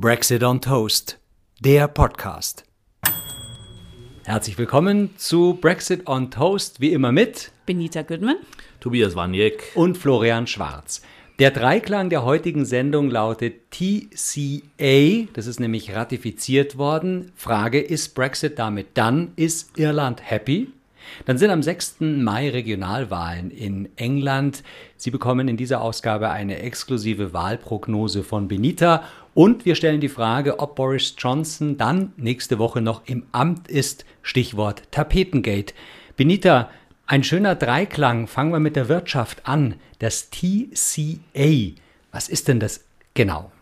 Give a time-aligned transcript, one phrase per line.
[0.00, 1.18] Brexit on Toast,
[1.58, 2.62] der Podcast.
[4.22, 8.36] Herzlich willkommen zu Brexit on Toast, wie immer mit Benita Goodman,
[8.78, 11.02] Tobias Waniek und Florian Schwarz.
[11.40, 17.32] Der Dreiklang der heutigen Sendung lautet TCA, das ist nämlich ratifiziert worden.
[17.34, 19.32] Frage, ist Brexit damit dann?
[19.34, 20.68] Ist Irland happy?
[21.26, 21.96] Dann sind am 6.
[22.00, 24.62] Mai Regionalwahlen in England.
[24.96, 29.04] Sie bekommen in dieser Ausgabe eine exklusive Wahlprognose von Benita
[29.38, 34.04] und wir stellen die Frage, ob Boris Johnson dann nächste Woche noch im Amt ist.
[34.20, 35.74] Stichwort Tapetengate.
[36.16, 36.68] Benita,
[37.06, 38.26] ein schöner Dreiklang.
[38.26, 39.76] Fangen wir mit der Wirtschaft an.
[40.00, 41.76] Das TCA.
[42.10, 43.52] Was ist denn das genau?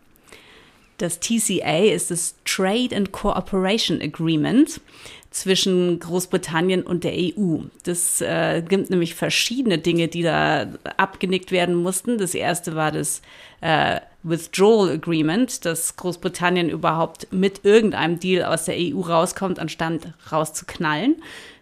[0.97, 4.81] Das TCA ist das Trade and Cooperation Agreement
[5.29, 7.59] zwischen Großbritannien und der EU.
[7.85, 12.17] Das äh, gibt nämlich verschiedene Dinge, die da abgenickt werden mussten.
[12.17, 13.21] Das erste war das
[13.61, 21.17] äh, Withdrawal Agreement, dass Großbritannien überhaupt mit irgendeinem Deal aus der EU rauskommt, anstatt rauszuknallen.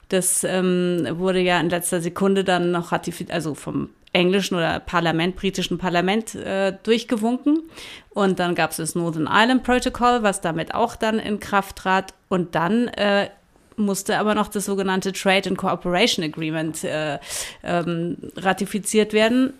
[0.08, 5.36] Das ähm, wurde ja in letzter Sekunde dann noch ratifiziert, also vom englischen oder Parlament,
[5.36, 7.62] britischen Parlament äh, durchgewunken.
[8.10, 12.14] Und dann gab es das Northern Ireland Protocol, was damit auch dann in Kraft trat.
[12.28, 13.28] Und dann äh,
[13.76, 17.18] musste aber noch das sogenannte Trade and Cooperation Agreement äh,
[17.64, 19.52] ähm, ratifiziert werden,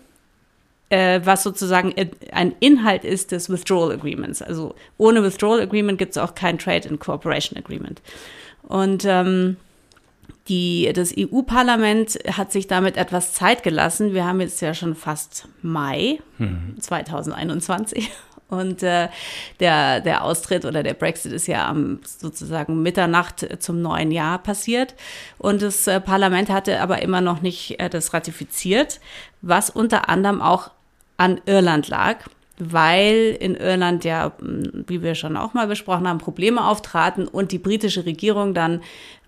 [0.89, 1.93] äh, was sozusagen
[2.31, 4.41] ein Inhalt ist des Withdrawal Agreements.
[4.41, 8.01] Also ohne Withdrawal Agreement gibt es auch kein Trade and Cooperation Agreement.
[8.63, 9.57] Und ähm,
[10.47, 14.13] die, das EU-Parlament hat sich damit etwas Zeit gelassen.
[14.13, 16.75] Wir haben jetzt ja schon fast Mai mhm.
[16.79, 18.11] 2021
[18.49, 19.09] und äh,
[19.59, 24.93] der, der Austritt oder der Brexit ist ja am sozusagen Mitternacht zum neuen Jahr passiert.
[25.37, 28.99] Und das äh, Parlament hatte aber immer noch nicht äh, das ratifiziert,
[29.41, 30.71] was unter anderem auch
[31.17, 32.17] an Irland lag
[32.57, 37.57] weil in Irland ja, wie wir schon auch mal besprochen haben, Probleme auftraten und die
[37.57, 38.81] britische Regierung dann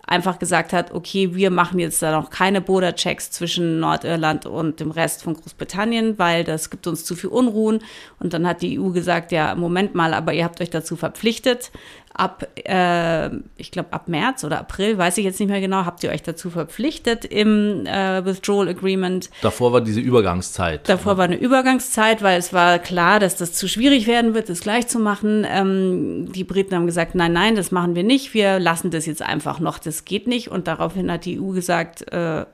[0.08, 4.92] einfach gesagt hat, okay, wir machen jetzt da noch keine Border-Checks zwischen Nordirland und dem
[4.92, 7.80] Rest von Großbritannien, weil das gibt uns zu viel Unruhen.
[8.20, 11.72] Und dann hat die EU gesagt, ja, Moment mal, aber ihr habt euch dazu verpflichtet,
[12.18, 16.04] ab, äh, ich glaube, ab März oder April, weiß ich jetzt nicht mehr genau, habt
[16.04, 19.30] ihr euch dazu verpflichtet im äh, Withdrawal Agreement.
[19.42, 20.90] Davor war diese Übergangszeit.
[20.90, 21.18] Davor ne?
[21.18, 24.88] war eine Übergangszeit, weil es war klar, dass das zu schwierig werden wird, das gleich
[24.88, 25.46] zu machen.
[25.50, 29.22] Ähm, die Briten haben gesagt, nein, nein, das machen wir nicht, wir lassen das jetzt
[29.22, 30.50] einfach noch, das geht nicht.
[30.50, 32.46] Und daraufhin hat die EU gesagt, äh,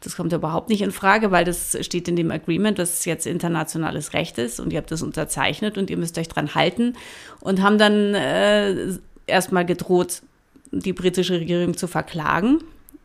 [0.00, 4.12] das kommt überhaupt nicht in Frage, weil das steht in dem Agreement, es jetzt internationales
[4.12, 6.94] Recht ist und ihr habt das unterzeichnet und ihr müsst euch dran halten
[7.40, 8.92] und haben dann äh,
[9.26, 10.22] erstmal gedroht,
[10.70, 12.62] die britische Regierung zu verklagen,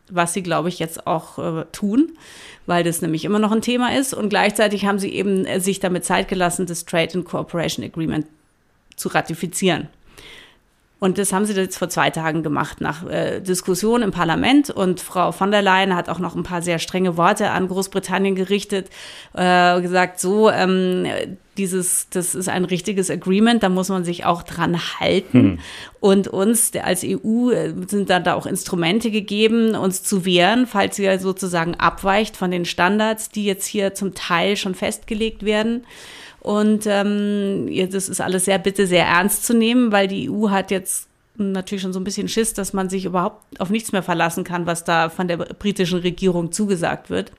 [0.08, 2.12] was sie, glaube ich, jetzt auch äh, tun,
[2.66, 4.14] weil das nämlich immer noch ein Thema ist.
[4.14, 8.26] Und gleichzeitig haben sie eben äh, sich damit Zeit gelassen, das Trade and Cooperation Agreement
[8.96, 9.88] zu ratifizieren.
[11.04, 14.70] Und das haben sie jetzt vor zwei Tagen gemacht, nach äh, Diskussion im Parlament.
[14.70, 18.34] Und Frau von der Leyen hat auch noch ein paar sehr strenge Worte an Großbritannien
[18.34, 18.88] gerichtet,
[19.34, 21.06] äh, gesagt, so, ähm,
[21.58, 25.38] dieses, das ist ein richtiges Agreement, da muss man sich auch dran halten.
[25.38, 25.58] Hm.
[26.00, 30.96] Und uns als EU äh, sind dann da auch Instrumente gegeben, uns zu wehren, falls
[30.96, 35.84] sie sozusagen abweicht von den Standards, die jetzt hier zum Teil schon festgelegt werden.
[36.44, 40.70] Und ähm, das ist alles sehr, bitte sehr ernst zu nehmen, weil die EU hat
[40.70, 44.44] jetzt natürlich schon so ein bisschen Schiss, dass man sich überhaupt auf nichts mehr verlassen
[44.44, 47.32] kann, was da von der britischen Regierung zugesagt wird.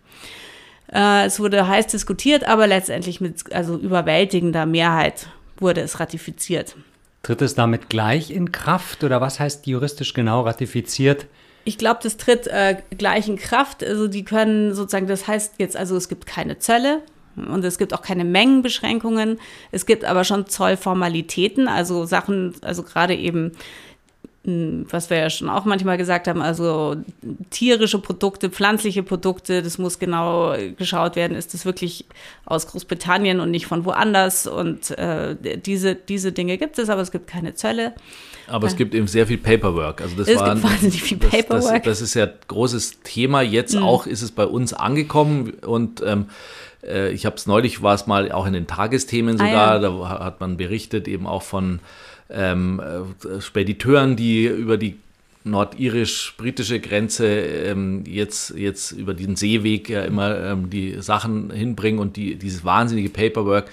[0.91, 5.27] Äh, es wurde heiß diskutiert, aber letztendlich mit also überwältigender Mehrheit
[5.59, 6.75] wurde es ratifiziert.
[7.21, 11.27] Tritt es damit gleich in Kraft oder was heißt juristisch genau ratifiziert?
[11.63, 13.83] Ich glaube, das tritt äh, gleich in Kraft.
[13.83, 17.03] Also die können sozusagen, das heißt jetzt also, es gibt keine Zölle,
[17.35, 19.39] und es gibt auch keine Mengenbeschränkungen.
[19.71, 23.51] Es gibt aber schon Zollformalitäten, also Sachen, also gerade eben,
[24.45, 26.95] hm, was wir ja schon auch manchmal gesagt haben, also
[27.49, 32.05] tierische Produkte, pflanzliche Produkte, das muss genau geschaut werden, ist das wirklich
[32.45, 34.45] aus Großbritannien und nicht von woanders.
[34.45, 37.93] Und äh, diese, diese Dinge gibt es, aber es gibt keine Zölle.
[38.47, 40.01] Aber es gibt eben sehr viel Paperwork.
[40.01, 41.49] Also das es war, gibt wahnsinnig viel Paperwork.
[41.49, 43.41] Das, das, das ist ja ein großes Thema.
[43.41, 43.83] Jetzt mhm.
[43.83, 46.27] auch ist es bei uns angekommen und ähm,
[46.87, 49.79] äh, ich habe es neulich, war es mal auch in den Tagesthemen sogar, ah, ja.
[49.79, 51.79] da hat man berichtet eben auch von
[52.29, 54.97] ähm, äh, Spediteuren, die über die
[55.43, 62.17] nordirisch-britische Grenze ähm, jetzt, jetzt über diesen Seeweg ja immer ähm, die Sachen hinbringen und
[62.17, 63.69] die, dieses wahnsinnige Paperwork,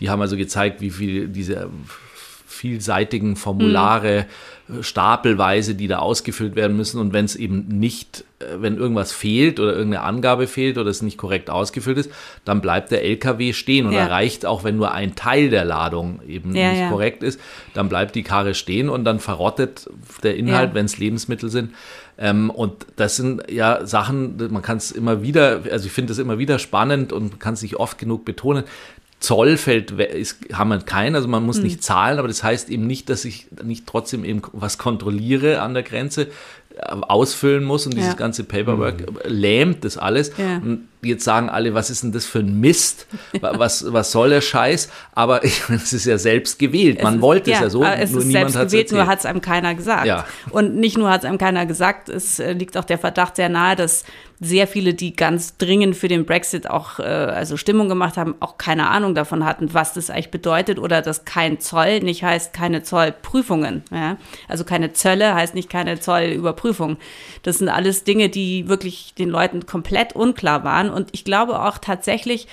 [0.00, 1.70] die haben also gezeigt, wie viel diese
[2.62, 4.26] vielseitigen Formulare,
[4.68, 4.84] mhm.
[4.84, 7.00] stapelweise, die da ausgefüllt werden müssen.
[7.00, 11.02] Und wenn es eben nicht, äh, wenn irgendwas fehlt oder irgendeine Angabe fehlt oder es
[11.02, 12.12] nicht korrekt ausgefüllt ist,
[12.44, 14.02] dann bleibt der LKW stehen und ja.
[14.02, 16.88] erreicht, auch wenn nur ein Teil der Ladung eben ja, nicht ja.
[16.88, 17.40] korrekt ist,
[17.74, 19.90] dann bleibt die Karre stehen und dann verrottet
[20.22, 21.74] der Inhalt, wenn es Lebensmittel sind.
[22.16, 26.20] Ähm, und das sind ja Sachen, man kann es immer wieder, also ich finde es
[26.20, 28.62] immer wieder spannend und kann es nicht oft genug betonen.
[29.22, 31.64] Zollfeld ist, haben wir keinen, also man muss mhm.
[31.64, 35.74] nicht zahlen, aber das heißt eben nicht, dass ich nicht trotzdem eben was kontrolliere an
[35.74, 36.28] der Grenze,
[36.76, 38.16] äh, ausfüllen muss und dieses ja.
[38.16, 39.18] ganze Paperwork mhm.
[39.26, 40.32] lähmt das alles.
[40.36, 40.56] Ja.
[40.56, 43.06] Und jetzt sagen alle, was ist denn das für ein Mist?
[43.40, 44.88] Was, was soll der Scheiß?
[45.12, 47.02] Aber ich meine, es ist ja selbst gewählt.
[47.02, 49.06] Man ist, wollte ja, es ja so, es nur ist niemand hat es gewählt, nur
[49.06, 50.06] hat es einem keiner gesagt.
[50.06, 50.26] Ja.
[50.50, 53.48] Und nicht nur hat es einem keiner gesagt, es äh, liegt auch der Verdacht sehr
[53.48, 54.04] nahe, dass
[54.44, 58.58] sehr viele, die ganz dringend für den Brexit auch äh, also Stimmung gemacht haben, auch
[58.58, 62.82] keine Ahnung davon hatten, was das eigentlich bedeutet oder dass kein Zoll nicht heißt keine
[62.82, 63.84] Zollprüfungen.
[63.92, 64.16] Ja?
[64.48, 66.96] Also keine Zölle heißt nicht keine Zollüberprüfung.
[67.44, 70.90] Das sind alles Dinge, die wirklich den Leuten komplett unklar waren.
[70.92, 72.46] Und ich glaube auch tatsächlich,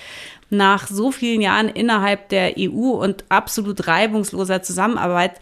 [0.50, 5.40] nach so vielen Jahren innerhalb der EU und absolut reibungsloser Zusammenarbeit,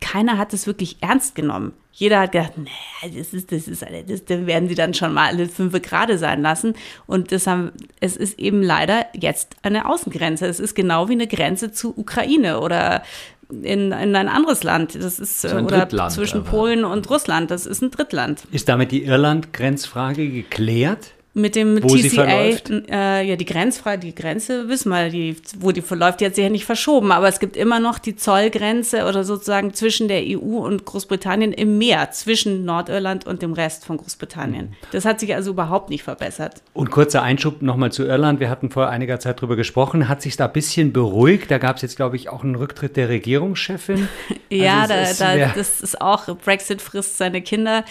[0.00, 1.72] keiner hat es wirklich ernst genommen.
[1.92, 5.28] Jeder hat gedacht, nee, das ist, das ist, das, das werden sie dann schon mal
[5.28, 6.74] alle fünf Grade sein lassen.
[7.06, 10.46] Und das haben, es ist eben leider jetzt eine Außengrenze.
[10.46, 13.04] Es ist genau wie eine Grenze zu Ukraine oder
[13.48, 14.96] in, in ein anderes Land.
[14.96, 16.50] Das ist so oder Drittland, zwischen aber.
[16.50, 17.52] Polen und Russland.
[17.52, 18.42] Das ist ein Drittland.
[18.50, 21.13] Ist damit die Irland-Grenzfrage geklärt?
[21.34, 22.52] Mit dem wo TCA,
[22.88, 26.44] äh, ja, die Grenzfrage, die Grenze, wissen wir, die, wo die verläuft, die hat sich
[26.44, 30.58] ja nicht verschoben, aber es gibt immer noch die Zollgrenze oder sozusagen zwischen der EU
[30.58, 34.74] und Großbritannien im Meer, zwischen Nordirland und dem Rest von Großbritannien.
[34.92, 36.62] Das hat sich also überhaupt nicht verbessert.
[36.72, 38.38] Und kurzer Einschub nochmal zu Irland.
[38.38, 40.08] Wir hatten vor einiger Zeit darüber gesprochen.
[40.08, 41.50] Hat sich da ein bisschen beruhigt?
[41.50, 44.08] Da gab es jetzt, glaube ich, auch einen Rücktritt der Regierungschefin.
[44.50, 47.84] ja, also da, ist, da, das ist auch, Brexit frisst seine Kinder.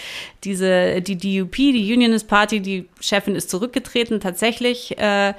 [0.44, 4.98] Diese, die DUP, die Unionist Party, die Chefin ist zurückgetreten, tatsächlich.
[4.98, 5.34] Äh,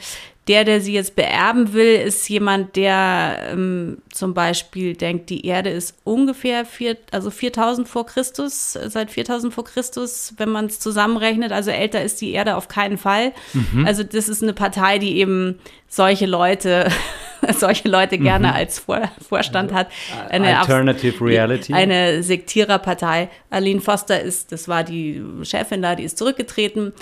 [0.48, 5.72] der, der sie jetzt beerben will, ist jemand, der ähm, zum Beispiel denkt, die Erde
[5.72, 11.52] ist ungefähr vier, also 4000 vor Christus, seit 4000 vor Christus, wenn man es zusammenrechnet.
[11.52, 13.32] Also älter ist die Erde auf keinen Fall.
[13.54, 13.88] Mhm.
[13.88, 15.58] Also das ist eine Partei, die eben
[15.88, 16.90] solche Leute,
[17.58, 18.54] solche Leute gerne mhm.
[18.54, 19.88] als Vor Vorstand hat.
[20.30, 21.74] Eine Alternative Reality.
[21.74, 23.30] Eine Sektiererpartei.
[23.50, 26.94] Aline Foster ist, das war die Chefin da, die ist zurückgetreten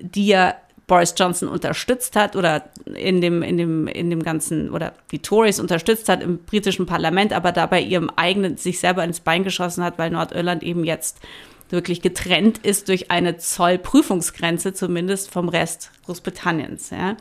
[0.00, 0.54] die ja
[0.86, 2.64] Boris Johnson unterstützt hat oder
[2.94, 7.32] in dem, in dem, in dem ganzen, oder die Tories unterstützt hat im britischen Parlament,
[7.32, 11.18] aber dabei ihrem eigenen, sich selber ins Bein geschossen hat, weil Nordirland eben jetzt
[11.70, 16.90] wirklich getrennt ist durch eine Zollprüfungsgrenze, zumindest vom Rest Großbritanniens.
[16.90, 17.16] Ja.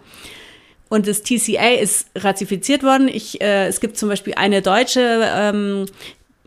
[0.89, 3.07] Und das TCA ist ratifiziert worden.
[3.07, 5.88] Ich, äh, es gibt zum Beispiel eine deutsche ähm,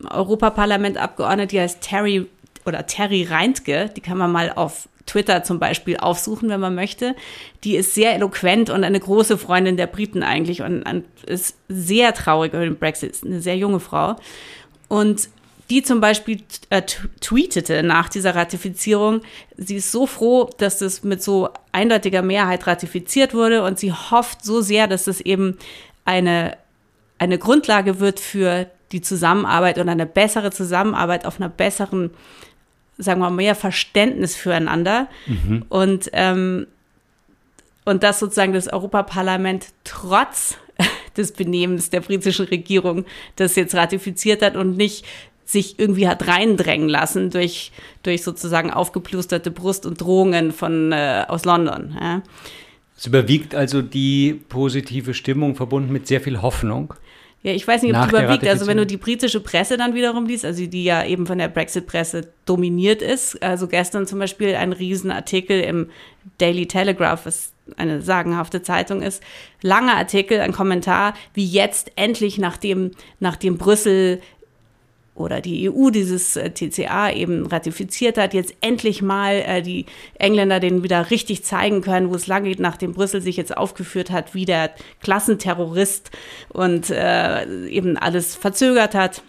[0.08, 2.26] Europaparlamentabgeordnete, die heißt Terry
[2.64, 7.16] oder Terry Reintke, die kann man mal auf Twitter zum Beispiel aufsuchen, wenn man möchte.
[7.64, 12.14] Die ist sehr eloquent und eine große Freundin der Briten eigentlich und, und ist sehr
[12.14, 13.10] traurig über den Brexit.
[13.10, 14.16] Ist eine sehr junge Frau.
[14.88, 15.28] Und
[15.70, 19.20] die zum Beispiel äh, tweetete nach dieser Ratifizierung,
[19.56, 24.44] sie ist so froh, dass das mit so eindeutiger Mehrheit ratifiziert wurde und sie hofft
[24.44, 25.58] so sehr, dass das eben
[26.06, 26.56] eine,
[27.19, 32.10] eine Grundlage wird für die Zusammenarbeit und eine bessere Zusammenarbeit auf einer besseren
[32.98, 35.08] sagen wir mal, mehr Verständnis füreinander.
[35.26, 35.64] Mhm.
[35.68, 36.66] Und, ähm,
[37.84, 40.58] und dass sozusagen das Europaparlament trotz
[41.16, 43.04] des Benehmens der britischen Regierung
[43.36, 45.06] das jetzt ratifiziert hat und nicht
[45.44, 51.46] sich irgendwie hat reindrängen lassen durch, durch sozusagen aufgeplusterte Brust und Drohungen von, äh, aus
[51.46, 51.96] London.
[51.98, 52.22] Ja.
[52.94, 56.94] Es überwiegt also die positive Stimmung verbunden mit sehr viel Hoffnung.
[57.48, 58.46] Ja, ich weiß nicht, ob die überwiegt.
[58.46, 61.48] Also wenn du die britische Presse dann wiederum liest, also die ja eben von der
[61.48, 63.43] Brexit-Presse dominiert ist.
[63.43, 65.88] Also gestern zum Beispiel ein Riesenartikel im
[66.36, 69.22] Daily Telegraph, was eine sagenhafte Zeitung ist.
[69.62, 74.20] Langer Artikel, ein Kommentar, wie jetzt endlich, nachdem, nachdem Brüssel
[75.19, 80.60] oder die EU dieses äh, TCA eben ratifiziert hat, jetzt endlich mal äh, die Engländer
[80.60, 84.34] den wieder richtig zeigen können, wo es lang geht, nachdem Brüssel sich jetzt aufgeführt hat
[84.34, 84.70] wie der
[85.03, 86.10] Klassenterrorist
[86.48, 89.22] und äh, eben alles verzögert hat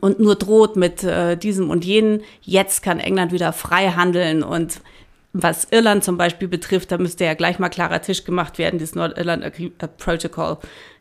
[0.00, 2.22] und nur droht mit äh, diesem und jenen.
[2.42, 4.80] Jetzt kann England wieder frei handeln und
[5.32, 8.94] was Irland zum Beispiel betrifft, da müsste ja gleich mal klarer Tisch gemacht werden, das
[8.94, 9.44] Nordirland
[9.98, 10.58] Protocol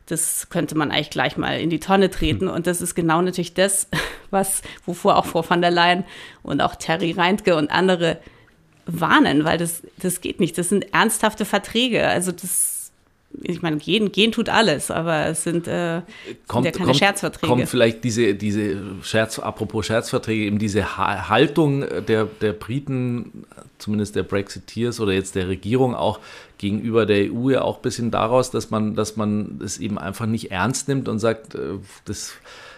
[0.09, 2.47] das könnte man eigentlich gleich mal in die Tonne treten.
[2.47, 3.87] Und das ist genau natürlich das,
[4.29, 6.03] was, wovor auch Frau van der Leyen
[6.43, 8.19] und auch Terry Reintke und andere
[8.85, 10.57] warnen, weil das, das geht nicht.
[10.57, 12.07] Das sind ernsthafte Verträge.
[12.07, 12.78] Also das,
[13.43, 16.01] ich meine, gehen, gehen tut alles, aber es sind, äh,
[16.47, 17.47] kommt, sind ja keine kommt, Scherzverträge.
[17.47, 23.45] Kommt vielleicht diese, diese Scherz, apropos Scherzverträge, eben diese Haltung der, der Briten,
[23.77, 26.19] zumindest der Brexiteers oder jetzt der Regierung auch
[26.57, 30.25] gegenüber der EU ja auch ein bisschen daraus, dass man, dass man es eben einfach
[30.25, 32.33] nicht ernst nimmt und sagt, äh, das,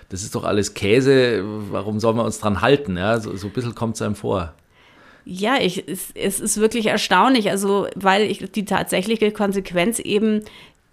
[0.10, 2.98] das ist doch alles Käse, warum sollen wir uns dran halten?
[2.98, 4.54] Ja, so, so ein bisschen kommt es einem vor.
[5.26, 10.44] Ja, ich, es, es ist wirklich erstaunlich, also weil ich, die tatsächliche Konsequenz eben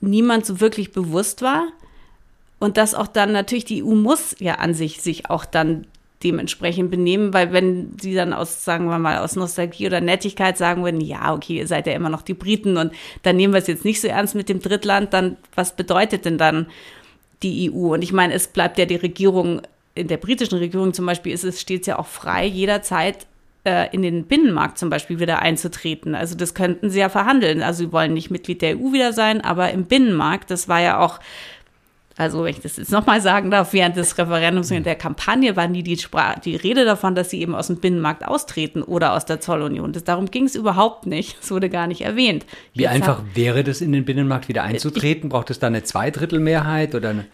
[0.00, 1.68] niemand so wirklich bewusst war.
[2.58, 5.86] Und dass auch dann natürlich die EU muss ja an sich sich auch dann
[6.24, 10.82] dementsprechend benehmen, weil wenn sie dann aus, sagen wir mal, aus Nostalgie oder Nettigkeit sagen
[10.82, 12.92] würden, ja, okay, ihr seid ja immer noch die Briten und
[13.22, 16.36] dann nehmen wir es jetzt nicht so ernst mit dem Drittland, dann was bedeutet denn
[16.36, 16.66] dann
[17.44, 17.94] die EU?
[17.94, 19.62] Und ich meine, es bleibt ja die Regierung,
[19.94, 23.26] in der britischen Regierung zum Beispiel ist es, steht es ja auch frei, jederzeit
[23.68, 26.14] äh, in den Binnenmarkt zum Beispiel wieder einzutreten.
[26.14, 27.62] Also das könnten sie ja verhandeln.
[27.62, 30.98] Also sie wollen nicht Mitglied der EU wieder sein, aber im Binnenmarkt, das war ja
[30.98, 31.20] auch
[32.18, 35.68] also wenn ich das jetzt nochmal sagen darf, während des Referendums und der Kampagne war
[35.68, 35.96] nie die,
[36.44, 39.92] die Rede davon, dass sie eben aus dem Binnenmarkt austreten oder aus der Zollunion.
[39.92, 41.38] Das, darum ging es überhaupt nicht.
[41.40, 42.44] Es wurde gar nicht erwähnt.
[42.74, 45.28] Wie jetzt einfach wäre das in den Binnenmarkt wieder einzutreten?
[45.28, 47.26] Ich, Braucht es da eine Zweidrittelmehrheit oder eine?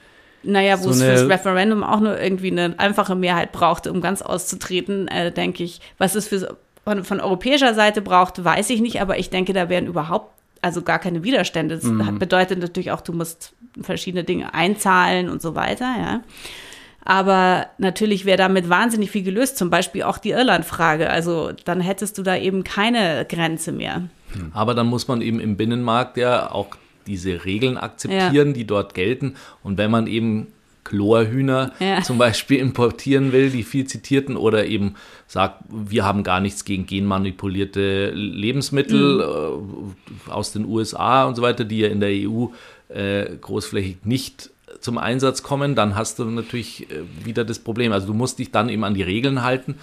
[0.44, 4.22] Naja, wo so es fürs Referendum auch nur irgendwie eine einfache Mehrheit brauchte, um ganz
[4.22, 5.80] auszutreten, äh, denke ich.
[5.98, 9.68] Was es für, von, von europäischer Seite braucht, weiß ich nicht, aber ich denke, da
[9.68, 10.32] wären überhaupt
[10.62, 11.76] also gar keine Widerstände.
[11.76, 12.18] Das mhm.
[12.18, 16.22] bedeutet natürlich auch, du musst verschiedene Dinge einzahlen und so weiter, ja.
[17.06, 21.10] Aber natürlich wäre damit wahnsinnig viel gelöst, zum Beispiel auch die Irland-Frage.
[21.10, 24.08] Also dann hättest du da eben keine Grenze mehr.
[24.54, 26.68] Aber dann muss man eben im Binnenmarkt ja auch
[27.06, 28.52] diese Regeln akzeptieren, ja.
[28.54, 29.34] die dort gelten.
[29.62, 30.49] Und wenn man eben
[30.84, 32.02] Chlorhühner ja.
[32.02, 34.94] zum Beispiel importieren will, die viel zitierten, oder eben
[35.26, 39.94] sagt, wir haben gar nichts gegen genmanipulierte Lebensmittel mhm.
[40.28, 42.46] äh, aus den USA und so weiter, die ja in der EU
[42.88, 47.92] äh, großflächig nicht zum Einsatz kommen, dann hast du natürlich äh, wieder das Problem.
[47.92, 49.76] Also du musst dich dann eben an die Regeln halten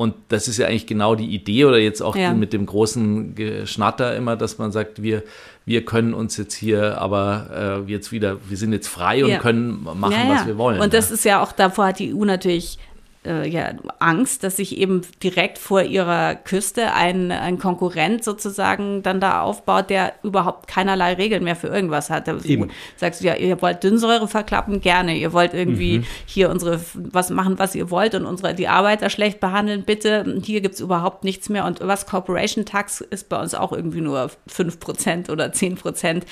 [0.00, 2.32] und das ist ja eigentlich genau die Idee oder jetzt auch ja.
[2.32, 5.22] mit dem großen Geschnatter immer, dass man sagt, wir,
[5.66, 9.38] wir können uns jetzt hier aber äh, jetzt wieder, wir sind jetzt frei und ja.
[9.40, 10.80] können machen, ja, was wir wollen.
[10.80, 12.78] Und das ist ja auch, davor hat die EU natürlich
[13.24, 19.20] äh, ja, Angst, dass sich eben direkt vor ihrer Küste ein, ein Konkurrent sozusagen dann
[19.20, 22.28] da aufbaut, der überhaupt keinerlei Regeln mehr für irgendwas hat.
[22.28, 22.70] Also eben.
[22.96, 25.16] Sagst du, ja, ihr wollt Dünnsäure verklappen, gerne.
[25.16, 26.06] Ihr wollt irgendwie mhm.
[26.24, 30.40] hier unsere, was machen, was ihr wollt und unsere, die Arbeiter schlecht behandeln, bitte.
[30.42, 31.66] Hier gibt es überhaupt nichts mehr.
[31.66, 36.22] Und was Corporation Tax ist bei uns auch irgendwie nur 5% oder 10%.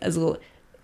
[0.00, 0.38] Also,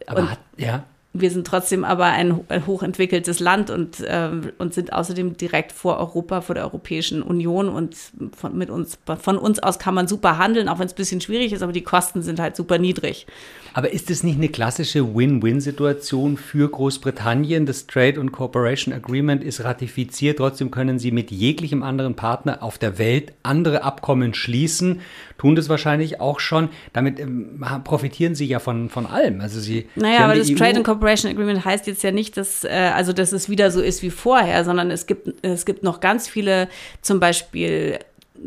[0.07, 0.85] aber hat, ja
[1.17, 6.41] wir sind trotzdem aber ein, hochentwickeltes Land und, äh, und sind außerdem direkt vor Europa,
[6.41, 7.97] vor der Europäischen Union und
[8.37, 11.21] von, mit uns, von uns aus kann man super handeln, auch wenn es ein bisschen
[11.21, 13.27] schwierig ist, aber die Kosten sind halt super niedrig.
[13.75, 17.67] Aber ist es nicht eine klassische Win-Win-Situation für Großbritannien?
[17.67, 22.79] Das Trade and Cooperation Agreement ist ratifiziert, trotzdem können sie mit jeglichem anderen Partner auf
[22.79, 25.01] der Welt andere Abkommen schließen,
[25.37, 26.71] tun das wahrscheinlich auch schon.
[26.93, 29.41] Damit ähm, profitieren sie ja von, von allem.
[29.41, 32.37] Also sie, naja, aber das EU Trade and Cooperation Cooperation Agreement heißt jetzt ja nicht,
[32.37, 35.83] dass, äh, also, dass es wieder so ist wie vorher, sondern es gibt, es gibt
[35.83, 36.69] noch ganz viele,
[37.03, 37.99] zum Beispiel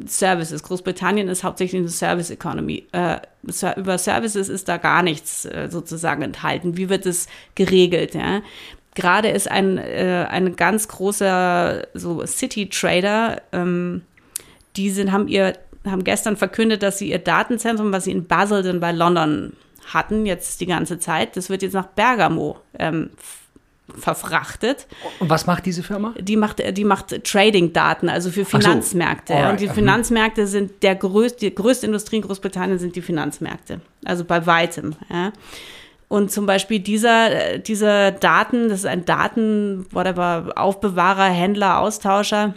[0.05, 0.63] Services.
[0.63, 2.87] Großbritannien ist hauptsächlich eine Service Economy.
[2.91, 3.17] Äh,
[3.77, 6.77] über Services ist da gar nichts äh, sozusagen enthalten.
[6.77, 8.13] Wie wird es geregelt?
[8.13, 8.41] Ja?
[8.95, 14.01] Gerade ist ein, äh, ein ganz großer so City Trader, ähm,
[14.75, 15.53] die sind, haben ihr
[15.85, 19.53] haben gestern verkündet, dass sie ihr Datenzentrum, was sie in Basel bei London
[19.93, 21.37] hatten jetzt die ganze Zeit.
[21.37, 23.11] Das wird jetzt nach Bergamo ähm,
[23.95, 24.87] verfrachtet.
[25.19, 26.13] Und was macht diese Firma?
[26.19, 29.33] Die macht, die macht Trading-Daten, also für Finanzmärkte.
[29.33, 29.49] So.
[29.49, 33.81] Und die Finanzmärkte sind der größte, die größte Industrie in Großbritannien sind die Finanzmärkte.
[34.03, 34.95] Also bei weitem.
[35.09, 35.31] Ja.
[36.09, 42.55] Und zum Beispiel dieser, dieser Daten, das ist ein Daten, whatever, Aufbewahrer, Händler, Austauscher,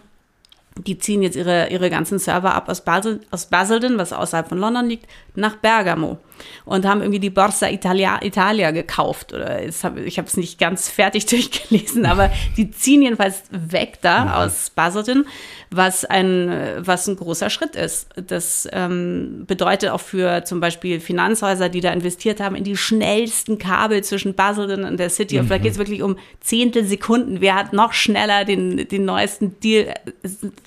[0.87, 4.59] die ziehen jetzt ihre, ihre ganzen Server ab aus, Basel, aus Basildon, was außerhalb von
[4.59, 6.19] London liegt, nach Bergamo
[6.65, 9.33] und haben irgendwie die Borsa Italia, Italia gekauft.
[9.33, 14.25] Oder hab, ich habe es nicht ganz fertig durchgelesen, aber die ziehen jedenfalls weg da
[14.25, 14.31] mhm.
[14.31, 15.27] aus Basildon,
[15.71, 18.09] was ein, was ein großer Schritt ist.
[18.17, 23.59] Das ähm, bedeutet auch für zum Beispiel Finanzhäuser, die da investiert haben, in die schnellsten
[23.59, 25.37] Kabel zwischen Basildon und der City.
[25.37, 25.43] Mhm.
[25.43, 27.41] Und da geht es wirklich um Zehntelsekunden.
[27.41, 29.95] Wer hat noch schneller den, den neuesten Deal?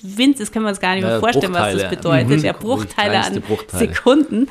[0.02, 2.38] Winz, das können wir uns gar nicht mehr vorstellen, was das bedeutet.
[2.38, 2.44] Mhm.
[2.44, 3.94] Ja, Bruchteile an Bruchteile.
[3.94, 4.48] Sekunden.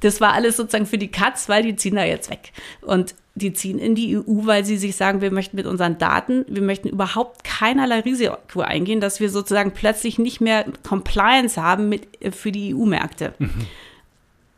[0.00, 2.52] Das war alles sozusagen für die Katz, weil die ziehen da jetzt weg.
[2.80, 6.44] Und die ziehen in die EU, weil sie sich sagen, wir möchten mit unseren Daten,
[6.48, 12.08] wir möchten überhaupt keinerlei Risiko eingehen, dass wir sozusagen plötzlich nicht mehr Compliance haben mit,
[12.34, 13.34] für die EU-Märkte.
[13.38, 13.66] Mhm.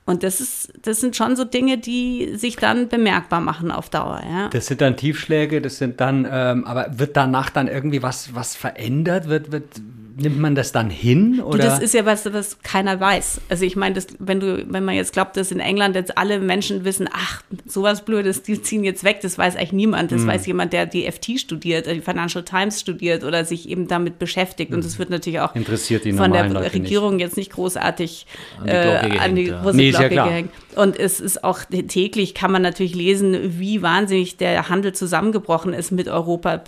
[0.05, 4.21] Und das ist, das sind schon so Dinge, die sich dann bemerkbar machen auf Dauer.
[4.29, 4.49] Ja.
[4.49, 8.57] Das sind dann Tiefschläge, das sind dann, ähm, aber wird danach dann irgendwie was, was
[8.57, 9.29] verändert?
[9.29, 9.81] Wird, wird,
[10.17, 11.41] nimmt man das dann hin?
[11.41, 11.59] Oder?
[11.59, 13.41] Du, das ist ja was, was keiner weiß.
[13.49, 16.85] Also ich meine, wenn du, wenn man jetzt glaubt, dass in England jetzt alle Menschen
[16.85, 20.13] wissen, ach, sowas Blödes, die ziehen jetzt weg, das weiß eigentlich niemand.
[20.13, 20.29] Das mhm.
[20.29, 24.71] weiß jemand, der die FT studiert, die Financial Times studiert oder sich eben damit beschäftigt.
[24.71, 24.77] Mhm.
[24.77, 27.25] Und das wird natürlich auch von der Leute Regierung nicht.
[27.25, 28.27] jetzt nicht großartig
[28.59, 29.73] an die Glocke, äh, gehängt, an die ja.
[29.73, 30.51] nee, Glocke gehängt.
[30.75, 35.91] Und es ist auch täglich kann man natürlich lesen, wie wahnsinnig der Handel zusammengebrochen ist
[35.91, 36.63] mit Europa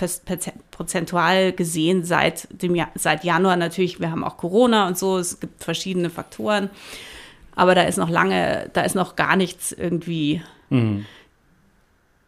[0.71, 4.01] prozentual gesehen seit dem Jahr, seit Januar natürlich.
[4.01, 5.17] Wir haben auch Corona und so.
[5.17, 6.71] Es gibt verschiedene Faktoren.
[7.57, 10.43] Aber da ist noch lange, da ist noch gar nichts irgendwie.
[10.71, 11.07] Mhm.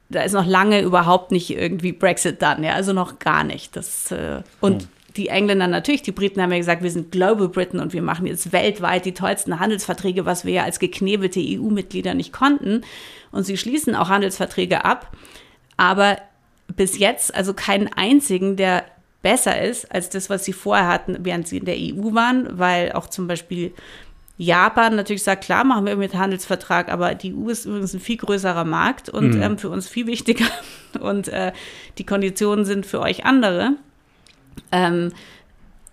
[0.09, 3.75] Da ist noch lange überhaupt nicht irgendwie Brexit dann, ja, also noch gar nicht.
[3.75, 7.49] Das, äh, und mhm die Engländer natürlich, die Briten haben ja gesagt, wir sind Global
[7.49, 12.15] Britain und wir machen jetzt weltweit die tollsten Handelsverträge, was wir ja als geknebelte EU-Mitglieder
[12.15, 12.83] nicht konnten.
[13.33, 15.17] Und sie schließen auch Handelsverträge ab.
[15.77, 16.19] Aber
[16.75, 18.85] bis jetzt also keinen einzigen, der
[19.23, 22.93] besser ist als das, was sie vorher hatten, während sie in der EU waren, weil
[22.93, 23.73] auch zum Beispiel
[24.39, 28.19] Japan natürlich sagt, klar, machen wir mit Handelsvertrag, aber die EU ist übrigens ein viel
[28.19, 29.43] größerer Markt und mhm.
[29.43, 30.47] ähm, für uns viel wichtiger
[31.01, 31.53] und äh,
[31.99, 33.73] die Konditionen sind für euch andere.
[34.73, 35.13] Ähm,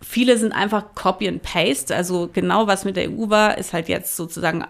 [0.02, 3.90] viele sind einfach Copy and Paste, also genau was mit der EU war, ist halt
[3.90, 4.66] jetzt sozusagen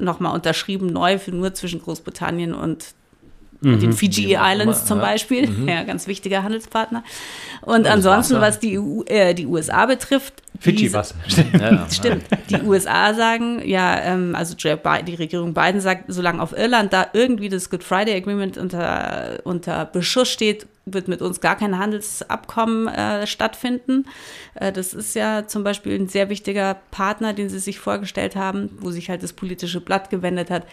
[0.00, 2.94] nochmal unterschrieben neu für nur zwischen Großbritannien und
[3.62, 3.80] mhm.
[3.80, 5.68] den Fiji Islands zum Beispiel, mhm.
[5.68, 7.02] ja, ganz wichtiger Handelspartner.
[7.62, 11.12] Und ansonsten, was die, EU, äh, die USA betrifft, Fidschi was.
[11.90, 12.24] Stimmt.
[12.48, 17.48] Die USA sagen, ja, ähm, also die Regierung Biden sagt, solange auf Irland da irgendwie
[17.48, 23.26] das Good Friday Agreement unter, unter Beschuss steht, wird mit uns gar kein Handelsabkommen äh,
[23.26, 24.06] stattfinden.
[24.54, 28.70] Äh, das ist ja zum Beispiel ein sehr wichtiger Partner, den sie sich vorgestellt haben,
[28.80, 30.64] wo sich halt das politische Blatt gewendet hat.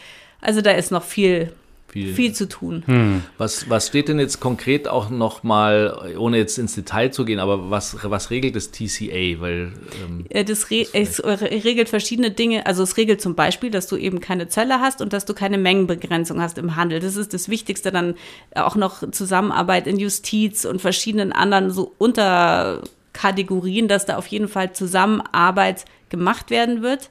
[0.42, 1.52] Also da ist noch viel
[1.92, 2.84] viel, viel zu tun.
[2.86, 3.24] Hm.
[3.38, 7.70] Was, was steht denn jetzt konkret auch nochmal, ohne jetzt ins Detail zu gehen, aber
[7.72, 9.42] was, was regelt das TCA?
[9.42, 12.66] Weil, ähm, äh, das, re es regelt verschiedene Dinge.
[12.66, 15.58] Also es regelt zum Beispiel, dass du eben keine Zölle hast und dass du keine
[15.58, 17.00] Mengenbegrenzung hast im Handel.
[17.00, 17.92] Das ist das Wichtigste.
[17.92, 18.16] Dann
[18.56, 24.74] auch noch Zusammenarbeit in Justiz und verschiedenen anderen so Unterkategorien, dass da auf jeden Fall
[24.74, 27.10] Zusammenarbeit gemacht werden wird.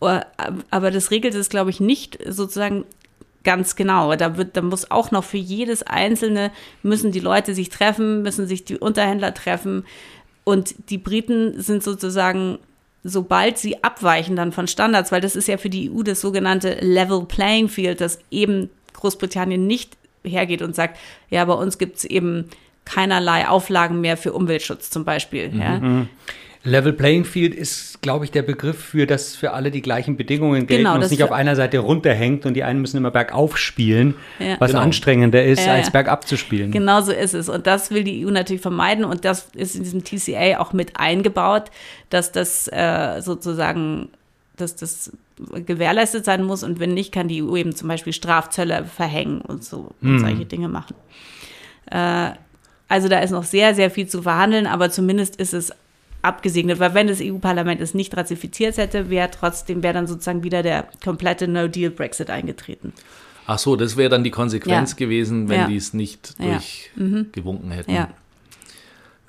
[0.00, 2.84] Aber das regelt es, glaube ich, nicht sozusagen
[3.42, 4.14] Ganz genau.
[4.16, 6.50] Da wird, da muss auch noch für jedes einzelne
[6.82, 9.84] müssen die Leute sich treffen, müssen sich die Unterhändler treffen.
[10.44, 12.58] Und die Briten sind sozusagen,
[13.02, 16.74] sobald sie abweichen dann von Standards, weil das ist ja für die EU das sogenannte
[16.80, 20.98] Level Playing Field, dass eben Großbritannien nicht hergeht und sagt,
[21.30, 22.50] ja, bei uns gibt es eben
[22.84, 25.50] keinerlei Auflagen mehr für Umweltschutz zum Beispiel.
[25.50, 25.60] Mhm.
[25.60, 26.06] Ja.
[26.62, 30.66] Level Playing Field ist, glaube ich, der Begriff für, dass für alle die gleichen Bedingungen
[30.66, 33.56] gelten genau, und es nicht auf einer Seite runterhängt und die einen müssen immer bergauf
[33.56, 34.56] spielen, ja.
[34.58, 34.82] was genau.
[34.82, 36.70] anstrengender ist, ja, als bergab zu spielen.
[36.70, 37.48] Genau so ist es.
[37.48, 40.98] Und das will die EU natürlich vermeiden und das ist in diesem TCA auch mit
[40.98, 41.70] eingebaut,
[42.10, 44.10] dass das äh, sozusagen,
[44.58, 45.12] dass das
[45.64, 49.64] gewährleistet sein muss und wenn nicht, kann die EU eben zum Beispiel Strafzölle verhängen und
[49.64, 50.18] so und hm.
[50.18, 50.94] solche Dinge machen.
[51.90, 52.32] Äh,
[52.88, 55.72] also da ist noch sehr, sehr viel zu verhandeln, aber zumindest ist es
[56.22, 60.62] abgesegnet, weil wenn das EU-Parlament es nicht ratifiziert hätte, wäre trotzdem, wäre dann sozusagen wieder
[60.62, 62.92] der komplette No-Deal-Brexit eingetreten.
[63.46, 64.96] Ach so, das wäre dann die Konsequenz ja.
[64.96, 65.66] gewesen, wenn ja.
[65.66, 67.72] die es nicht durchgewunken mhm.
[67.72, 67.92] hätten.
[67.92, 68.08] Ja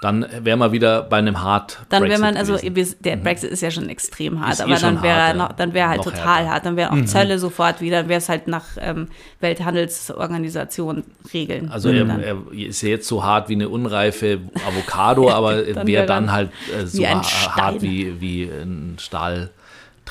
[0.02, 2.96] dann wären wir wieder bei einem hart Dann wäre man, also gewesen.
[3.02, 3.24] der mhm.
[3.24, 6.02] Brexit ist ja schon extrem hart, ist aber eh dann wäre noch, dann wäre halt
[6.02, 6.50] total härter.
[6.50, 7.06] hart, dann wären auch mhm.
[7.06, 9.10] Zölle sofort wieder, dann wäre es halt nach ähm,
[9.42, 11.70] Welthandelsorganisation Regeln.
[11.70, 16.06] Also er, er, ist ja jetzt so hart wie eine unreife Avocado, aber wäre wär
[16.08, 18.96] dann halt äh, so hart wie, wie ein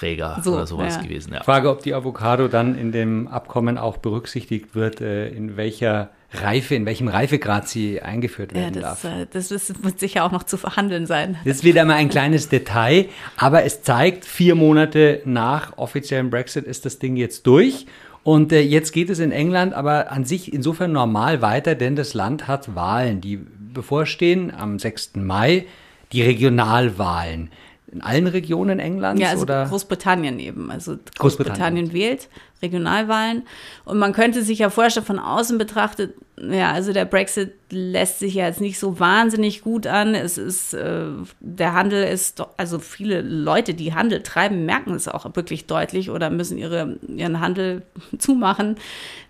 [0.01, 1.03] Stahlträger so, oder sowas ja.
[1.03, 1.33] gewesen.
[1.35, 1.43] Ja.
[1.43, 6.75] Frage, ob die Avocado dann in dem Abkommen auch berücksichtigt wird, äh, in welcher Reife,
[6.75, 9.05] in welchem Reifegrad sie eingeführt werden ja, das, darf.
[9.05, 11.37] Äh, das, das wird sicher auch noch zu verhandeln sein.
[11.45, 16.67] Das ist wieder mal ein kleines Detail, aber es zeigt, vier Monate nach offiziellem Brexit
[16.67, 17.87] ist das Ding jetzt durch.
[18.23, 22.15] Und äh, jetzt geht es in England aber an sich insofern normal weiter, denn das
[22.15, 23.41] Land hat Wahlen, die
[23.73, 25.17] bevorstehen am 6.
[25.17, 25.67] Mai,
[26.13, 27.51] die Regionalwahlen
[27.93, 29.21] in allen Regionen Englands?
[29.21, 29.67] Ja, also oder?
[29.67, 30.71] Großbritannien eben.
[30.71, 32.29] Also Großbritannien, Großbritannien wählt
[32.63, 33.43] Regionalwahlen.
[33.85, 38.35] Und man könnte sich ja vorstellen, von außen betrachtet, ja, also der Brexit lässt sich
[38.35, 40.15] ja jetzt nicht so wahnsinnig gut an.
[40.15, 41.07] Es ist, äh,
[41.41, 46.31] der Handel ist, also viele Leute, die Handel treiben, merken es auch wirklich deutlich oder
[46.31, 47.83] müssen ihre, ihren Handel
[48.19, 48.77] zumachen.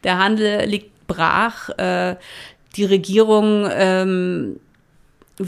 [0.04, 1.70] Der Handel liegt brach.
[1.78, 2.16] Äh,
[2.76, 4.60] die Regierung, ähm,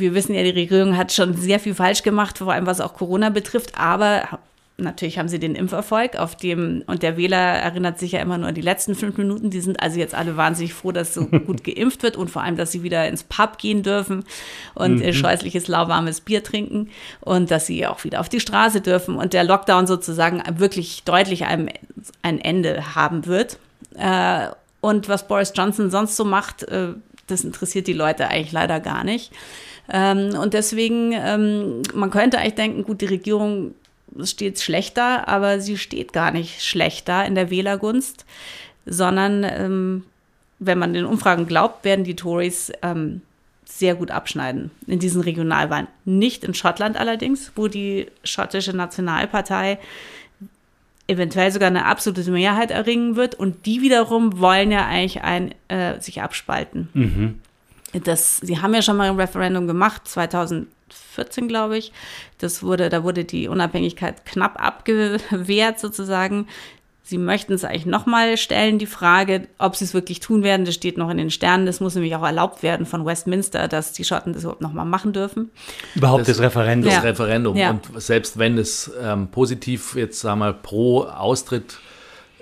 [0.00, 2.94] wir wissen ja, die Regierung hat schon sehr viel falsch gemacht, vor allem was auch
[2.94, 4.40] Corona betrifft, aber
[4.78, 8.48] natürlich haben sie den Impferfolg, auf dem, und der Wähler erinnert sich ja immer nur
[8.48, 9.50] an die letzten fünf Minuten.
[9.50, 12.56] Die sind also jetzt alle wahnsinnig froh, dass so gut geimpft wird und vor allem,
[12.56, 14.24] dass sie wieder ins Pub gehen dürfen
[14.74, 15.12] und mhm.
[15.12, 19.44] scheußliches lauwarmes Bier trinken und dass sie auch wieder auf die Straße dürfen und der
[19.44, 21.70] Lockdown sozusagen wirklich deutlich ein,
[22.22, 23.58] ein Ende haben wird.
[23.96, 24.48] Äh,
[24.80, 26.88] und was Boris Johnson sonst so macht, äh,
[27.28, 29.32] das interessiert die Leute eigentlich leider gar nicht.
[29.92, 33.74] Ähm, und deswegen, ähm, man könnte eigentlich denken, gut, die Regierung
[34.24, 38.24] steht schlechter, aber sie steht gar nicht schlechter in der Wählergunst,
[38.86, 40.04] sondern ähm,
[40.58, 43.20] wenn man den Umfragen glaubt, werden die Tories ähm,
[43.64, 45.88] sehr gut abschneiden in diesen Regionalwahlen.
[46.04, 49.78] Nicht in Schottland allerdings, wo die schottische Nationalpartei
[51.06, 53.34] eventuell sogar eine absolute Mehrheit erringen wird.
[53.34, 56.88] Und die wiederum wollen ja eigentlich ein, äh, sich abspalten.
[56.94, 57.40] Mhm.
[57.92, 61.92] Das, sie haben ja schon mal ein Referendum gemacht, 2014, glaube ich.
[62.38, 66.46] Das wurde, da wurde die Unabhängigkeit knapp abgewehrt sozusagen.
[67.04, 70.64] Sie möchten es eigentlich nochmal stellen, die Frage, ob sie es wirklich tun werden.
[70.64, 71.66] Das steht noch in den Sternen.
[71.66, 75.12] Das muss nämlich auch erlaubt werden von Westminster, dass die Schotten das überhaupt nochmal machen
[75.12, 75.50] dürfen.
[75.96, 76.84] Überhaupt das, das Referendum.
[76.84, 77.10] Das ja.
[77.10, 77.56] Referendum.
[77.56, 77.70] Ja.
[77.70, 81.80] Und selbst wenn es ähm, positiv jetzt, sagen wir mal, pro Austritt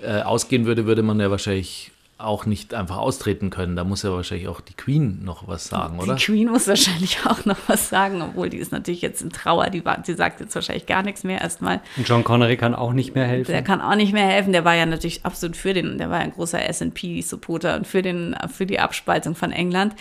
[0.03, 1.91] äh, ausgehen würde, würde man ja wahrscheinlich
[2.23, 3.75] auch nicht einfach austreten können.
[3.75, 6.15] Da muss ja wahrscheinlich auch die Queen noch was sagen, oder?
[6.15, 9.69] Die Queen muss wahrscheinlich auch noch was sagen, obwohl die ist natürlich jetzt in Trauer.
[9.69, 11.81] Die, war, die sagt jetzt wahrscheinlich gar nichts mehr erstmal.
[11.97, 13.51] Und John Connery kann auch nicht mehr helfen.
[13.51, 14.53] Der kann auch nicht mehr helfen.
[14.53, 18.35] Der war ja natürlich absolut für den, der war ein großer S&P-Supporter und für, den,
[18.53, 19.93] für die Abspaltung von England.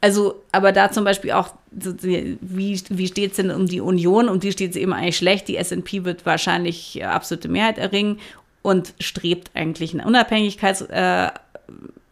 [0.00, 4.28] Also, aber da zum Beispiel auch, wie, wie steht es denn um die Union?
[4.28, 5.48] Um die steht es eben eigentlich schlecht.
[5.48, 8.18] Die S&P wird wahrscheinlich absolute Mehrheit erringen
[8.60, 11.30] und strebt eigentlich eine Unabhängigkeits- äh,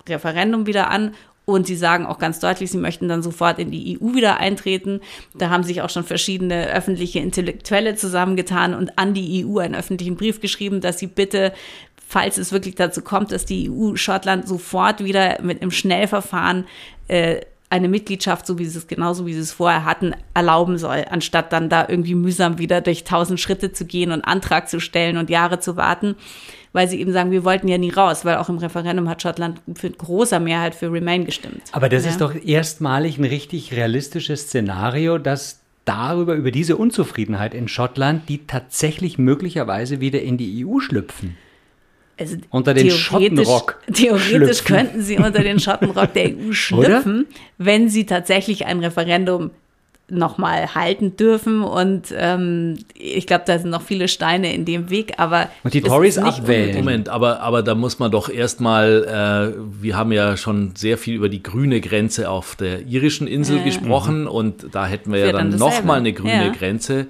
[0.09, 1.12] Referendum wieder an
[1.45, 5.01] und sie sagen auch ganz deutlich, sie möchten dann sofort in die EU wieder eintreten.
[5.35, 10.17] Da haben sich auch schon verschiedene öffentliche Intellektuelle zusammengetan und an die EU einen öffentlichen
[10.17, 11.53] Brief geschrieben, dass sie bitte,
[12.07, 16.67] falls es wirklich dazu kommt, dass die EU Schottland sofort wieder mit einem Schnellverfahren
[17.09, 21.07] äh, eine Mitgliedschaft, so wie sie es genauso wie sie es vorher hatten, erlauben soll,
[21.11, 25.17] anstatt dann da irgendwie mühsam wieder durch tausend Schritte zu gehen und Antrag zu stellen
[25.17, 26.15] und Jahre zu warten
[26.72, 29.61] weil sie eben sagen, wir wollten ja nie raus, weil auch im Referendum hat Schottland
[29.74, 31.62] für großer Mehrheit für Remain gestimmt.
[31.72, 32.11] Aber das ja.
[32.11, 38.46] ist doch erstmalig ein richtig realistisches Szenario, dass darüber, über diese Unzufriedenheit in Schottland, die
[38.46, 41.37] tatsächlich möglicherweise wieder in die EU schlüpfen.
[42.18, 43.80] Also unter den Schottenrock.
[43.92, 44.66] Theoretisch schlüpfen.
[44.66, 47.26] könnten sie unter den Schottenrock der EU schlüpfen,
[47.58, 49.50] wenn sie tatsächlich ein Referendum
[50.12, 51.62] nochmal halten dürfen.
[51.62, 55.48] Und ähm, ich glaube, da sind noch viele Steine in dem Weg, aber.
[55.64, 56.77] Und die Tories abwählen.
[56.77, 61.14] Moment, aber, aber da muss man doch erstmal, äh, wir haben ja schon sehr viel
[61.14, 63.64] über die grüne Grenze auf der irischen Insel äh.
[63.64, 66.53] gesprochen und da hätten wir ja dann, dann nochmal eine grüne ja.
[66.53, 67.07] Grenze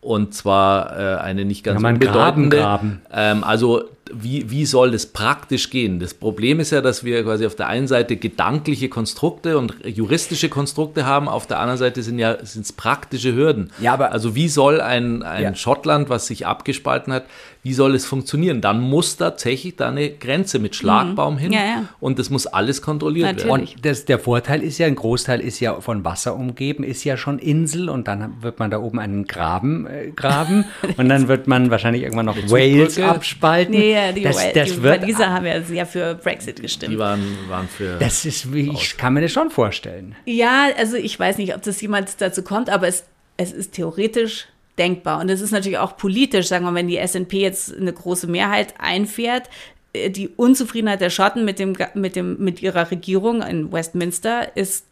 [0.00, 3.00] und zwar äh, eine nicht ganz ja, graben.
[3.12, 5.98] Ähm, also wie, wie soll das praktisch gehen?
[5.98, 10.48] Das Problem ist ja, dass wir quasi auf der einen Seite gedankliche Konstrukte und juristische
[10.48, 13.70] Konstrukte haben, auf der anderen Seite sind ja es praktische Hürden.
[13.80, 15.54] Ja, aber also wie soll ein, ein ja.
[15.54, 17.24] Schottland, was sich abgespalten hat,
[17.64, 18.60] wie soll es funktionieren?
[18.60, 21.38] Dann muss tatsächlich da eine Grenze mit Schlagbaum mhm.
[21.38, 21.84] hin ja, ja.
[21.98, 23.50] und das muss alles kontrolliert Natürlich.
[23.50, 23.68] werden.
[23.68, 27.16] Und das, der Vorteil ist ja, ein Großteil ist ja von Wasser umgeben, ist ja
[27.16, 30.66] schon Insel und dann wird man da oben einen Graben äh, graben
[30.98, 33.74] und dann wird man wahrscheinlich irgendwann noch Wales abspalten.
[33.74, 36.92] Nee, die, das, das die wird, Waliser haben ja sehr für Brexit gestimmt.
[36.92, 37.98] Die waren, waren für.
[37.98, 40.14] Das ist, wie, ich kann mir das schon vorstellen.
[40.24, 43.04] Ja, also ich weiß nicht, ob das jemals dazu kommt, aber es,
[43.36, 44.46] es ist theoretisch
[44.78, 45.20] denkbar.
[45.20, 48.26] Und es ist natürlich auch politisch, sagen wir mal, wenn die SNP jetzt eine große
[48.26, 49.48] Mehrheit einfährt,
[49.92, 54.84] äh, die Unzufriedenheit der Schotten mit, dem, mit, dem, mit ihrer Regierung in Westminster ist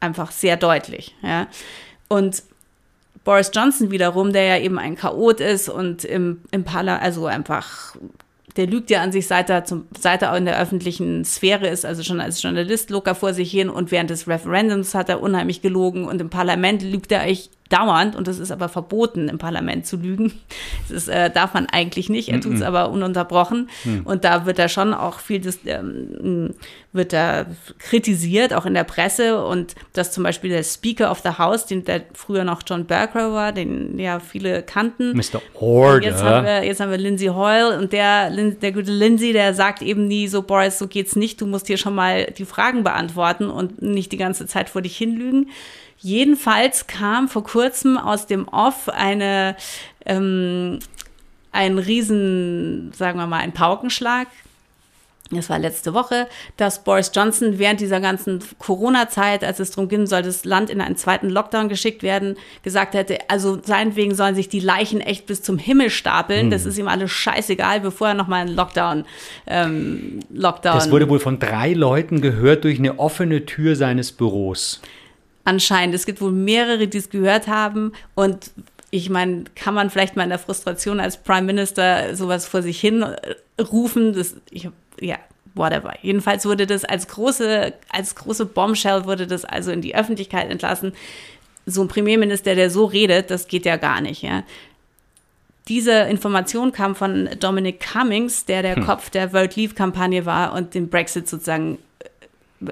[0.00, 1.14] einfach sehr deutlich.
[1.22, 1.48] Ja.
[2.08, 2.42] Und
[3.24, 7.96] Boris Johnson wiederum, der ja eben ein Chaot ist und im, im Parlament, also einfach
[8.56, 11.84] der lügt ja an sich, seit er, zum, seit er in der öffentlichen Sphäre ist,
[11.84, 15.60] also schon als Journalist locker vor sich hin und während des Referendums hat er unheimlich
[15.60, 19.86] gelogen und im Parlament lügt er eigentlich dauernd und es ist aber verboten, im Parlament
[19.86, 20.32] zu lügen.
[20.88, 24.00] Das äh, darf man eigentlich nicht, er tut es aber ununterbrochen mm.
[24.04, 26.54] und da wird er schon auch viel, des, ähm,
[26.92, 27.46] wird er
[27.78, 31.84] kritisiert, auch in der Presse und dass zum Beispiel der Speaker of the House, den
[31.84, 35.16] der früher noch John Bercow war, den ja viele kannten.
[35.16, 35.40] Mr.
[35.54, 36.06] Order.
[36.06, 39.82] Jetzt haben wir, jetzt haben wir Lindsay Hoyle und der, der gute Lindsay, der sagt
[39.82, 43.48] eben nie so, Boris, so geht's nicht, du musst hier schon mal die Fragen beantworten
[43.48, 45.50] und nicht die ganze Zeit vor dich hinlügen.
[46.04, 49.56] Jedenfalls kam vor kurzem aus dem Off eine,
[50.04, 50.78] ähm,
[51.50, 54.26] ein Riesen, sagen wir mal, ein Paukenschlag
[55.30, 56.26] das war letzte Woche,
[56.58, 60.82] dass Boris Johnson während dieser ganzen Corona-Zeit, als es darum ging, soll das Land in
[60.82, 65.42] einen zweiten Lockdown geschickt werden, gesagt hätte, also seinetwegen sollen sich die Leichen echt bis
[65.42, 66.42] zum Himmel stapeln.
[66.42, 66.50] Hm.
[66.50, 69.04] Das ist ihm alles scheißegal, bevor er nochmal einen Lockdown,
[69.46, 70.74] ähm, Lockdown.
[70.74, 74.82] Das wurde wohl von drei Leuten gehört durch eine offene Tür seines Büros.
[75.44, 75.94] Anscheinend.
[75.94, 77.92] Es gibt wohl mehrere, die es gehört haben.
[78.14, 78.50] Und
[78.90, 82.80] ich meine, kann man vielleicht mal in der Frustration als Prime Minister sowas vor sich
[82.80, 83.04] hin
[83.60, 84.12] rufen?
[84.14, 84.68] Das, ich
[85.00, 85.18] ja,
[85.54, 85.94] whatever.
[86.02, 90.92] Jedenfalls wurde das als große, als große Bombshell wurde das also in die Öffentlichkeit entlassen.
[91.66, 94.42] So ein Premierminister, der so redet, das geht ja gar nicht, ja.
[95.68, 98.84] Diese Information kam von Dominic Cummings, der der hm.
[98.84, 101.78] Kopf der World Leave Kampagne war und den Brexit sozusagen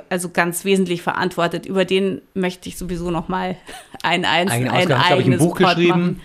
[0.08, 1.66] also ganz wesentlich verantwortet.
[1.66, 3.56] Über den möchte ich sowieso noch mal
[4.02, 6.00] ein, ein, ein, ein eigenes ein Buch Pod geschrieben.
[6.00, 6.20] Machen.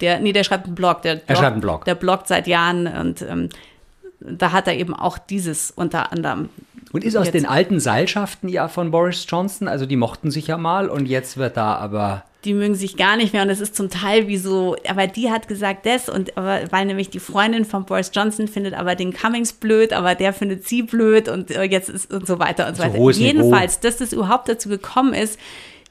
[0.00, 1.02] Der, nee, der schreibt einen Blog.
[1.02, 1.84] Der, er schreibt einen Blog.
[1.86, 3.48] Der bloggt seit Jahren und ähm,
[4.20, 6.48] da hat er eben auch dieses unter anderem.
[6.92, 10.56] Und ist aus den alten Seilschaften ja von Boris Johnson, also die mochten sich ja
[10.56, 12.24] mal und jetzt wird da aber.
[12.46, 15.30] Die mögen sich gar nicht mehr und es ist zum Teil wie so, aber die
[15.30, 19.12] hat gesagt das und aber, weil nämlich die Freundin von Boris Johnson findet aber den
[19.12, 22.76] Cummings blöd, aber der findet sie blöd und äh, jetzt ist und so weiter und
[22.76, 23.18] so, so weiter.
[23.18, 25.38] Jedenfalls, dass das überhaupt dazu gekommen ist,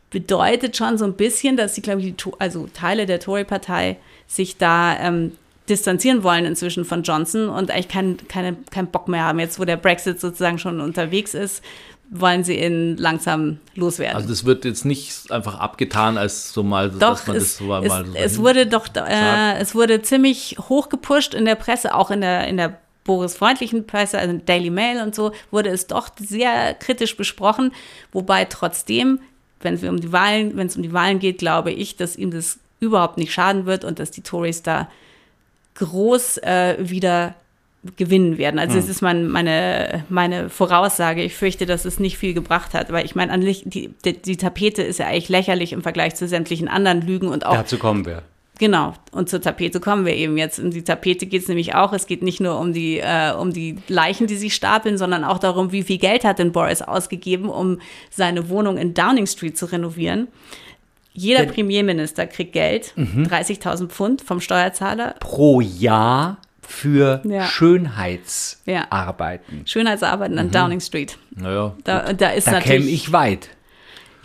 [0.09, 4.57] bedeutet schon so ein bisschen, dass sie, glaube ich, die, also Teile der Tory-Partei sich
[4.57, 5.33] da ähm,
[5.67, 9.39] distanzieren wollen inzwischen von Johnson und eigentlich keinen kein, kein Bock mehr haben.
[9.39, 11.63] Jetzt, wo der Brexit sozusagen schon unterwegs ist,
[12.09, 14.15] wollen sie ihn langsam loswerden.
[14.15, 17.57] Also das wird jetzt nicht einfach abgetan als so mal, doch, dass man es, das
[17.57, 21.55] so mal, es, so es wurde doch, äh, es wurde ziemlich hoch gepusht in der
[21.55, 25.69] Presse, auch in der, in der Boris freundlichen Presse, also Daily Mail und so, wurde
[25.69, 27.71] es doch sehr kritisch besprochen,
[28.11, 29.19] wobei trotzdem,
[29.61, 32.31] wenn es um die Wahlen, wenn es um die Wahlen geht, glaube ich, dass ihm
[32.31, 34.89] das überhaupt nicht schaden wird und dass die Tories da
[35.75, 37.35] groß äh, wieder
[37.97, 38.59] gewinnen werden.
[38.59, 38.91] Also, das hm.
[38.91, 41.23] ist mein, meine, meine Voraussage.
[41.23, 44.81] Ich fürchte, dass es nicht viel gebracht hat, weil ich meine, die, die, die Tapete
[44.81, 47.53] ist ja eigentlich lächerlich im Vergleich zu sämtlichen anderen Lügen und auch.
[47.53, 48.23] Dazu kommen wir.
[48.57, 50.59] Genau, und zur Tapete kommen wir eben jetzt.
[50.59, 51.91] Um die Tapete geht es nämlich auch.
[51.91, 55.39] Es geht nicht nur um die, äh, um die Leichen, die sich stapeln, sondern auch
[55.39, 59.65] darum, wie viel Geld hat denn Boris ausgegeben, um seine Wohnung in Downing Street zu
[59.65, 60.29] renovieren.
[61.11, 63.23] Jeder Premierminister kriegt Geld, mhm.
[63.23, 65.15] 30.000 Pfund vom Steuerzahler.
[65.19, 67.45] Pro Jahr für ja.
[67.45, 69.59] Schönheitsarbeiten.
[69.59, 69.65] Ja.
[69.65, 70.51] Schönheitsarbeiten an mhm.
[70.51, 71.17] Downing Street.
[71.35, 71.75] Naja.
[71.83, 72.81] Da, da ist da natürlich.
[72.81, 73.49] käme ich weit.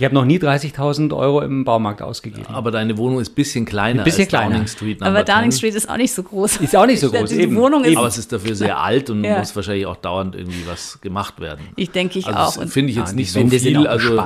[0.00, 2.46] Ich habe noch nie 30.000 Euro im Baumarkt ausgegeben.
[2.46, 4.54] Aber deine Wohnung ist ein bisschen kleiner ein bisschen als kleiner.
[4.54, 5.02] Downing Street.
[5.02, 6.56] Aber Downing Street ist auch nicht so groß.
[6.56, 7.28] Ist auch nicht so groß.
[7.28, 7.54] Die eben.
[7.54, 9.38] Wohnung ist Aber es ist dafür sehr alt und ja.
[9.38, 11.68] muss wahrscheinlich auch dauernd irgendwie was gemacht werden.
[11.76, 12.68] Ich denke ich also auch.
[12.68, 13.86] Finde ich jetzt ja, nicht so viel.
[13.86, 14.24] Also,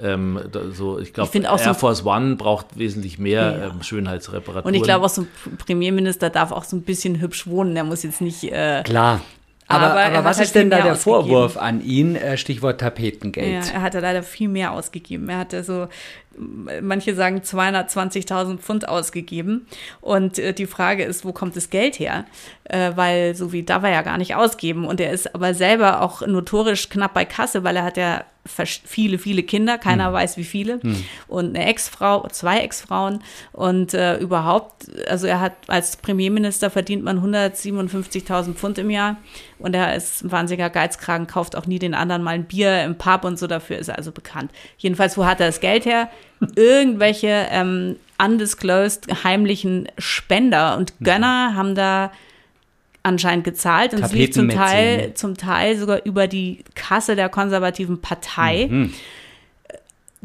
[0.00, 0.40] ähm,
[0.72, 3.66] so, ich glaube, Air so Force One braucht wesentlich mehr ja.
[3.66, 4.66] ähm, Schönheitsreparaturen.
[4.66, 7.74] Und ich glaube auch so ein Premierminister darf auch so ein bisschen hübsch wohnen.
[7.74, 8.44] Der muss jetzt nicht.
[8.44, 9.20] Äh, Klar.
[9.66, 12.16] Aber, aber, aber was halt ist denn da der Vorwurf an ihn?
[12.16, 13.66] Äh, Stichwort Tapetengeld.
[13.66, 15.28] Ja, er hatte leider viel mehr ausgegeben.
[15.30, 15.88] Er hatte so,
[16.36, 19.66] manche sagen 220.000 Pfund ausgegeben.
[20.02, 22.26] Und äh, die Frage ist, wo kommt das Geld her?
[22.64, 24.84] Äh, weil so wie darf er ja gar nicht ausgeben.
[24.84, 29.18] Und er ist aber selber auch notorisch knapp bei Kasse, weil er hat ja viele,
[29.18, 30.12] viele Kinder, keiner hm.
[30.12, 30.80] weiß wie viele.
[30.82, 31.04] Hm.
[31.28, 33.22] Und eine Ex-Frau, zwei Ex-Frauen.
[33.52, 39.16] Und äh, überhaupt, also er hat als Premierminister verdient man 157.000 Pfund im Jahr.
[39.58, 42.96] Und er ist ein wahnsinniger Geizkragen, kauft auch nie den anderen mal ein Bier im
[42.96, 44.52] Pub und so, dafür ist er also bekannt.
[44.76, 46.10] Jedenfalls, wo hat er das Geld her?
[46.56, 51.56] Irgendwelche ähm, undisclosed heimlichen Spender und Gönner mhm.
[51.56, 52.12] haben da
[53.04, 58.00] anscheinend gezahlt und es lief zum Teil, zum Teil sogar über die Kasse der konservativen
[58.00, 58.66] Partei.
[58.68, 58.94] Mhm.